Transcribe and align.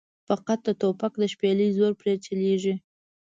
فقط 0.27 0.59
د 0.67 0.69
توپک 0.81 1.13
د 1.19 1.23
شپېلۍ 1.33 1.69
زور 1.77 1.91
پرې 2.01 2.13
چلېږي. 2.25 2.73